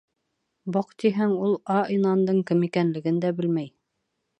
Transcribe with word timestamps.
Баҡтиһәң, 0.77 1.35
ул 1.49 1.55
А. 1.75 1.77
Инандың 1.99 2.43
кем 2.53 2.67
икәнлеген 2.71 3.25
дә 3.27 3.35
белмәй. 3.43 3.75